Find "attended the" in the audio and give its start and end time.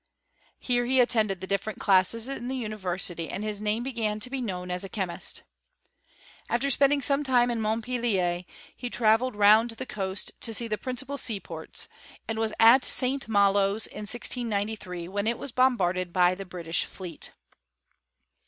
0.99-1.45